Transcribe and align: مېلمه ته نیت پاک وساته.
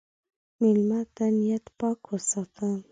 مېلمه 0.59 1.01
ته 1.15 1.25
نیت 1.37 1.65
پاک 1.79 1.99
وساته. 2.09 2.69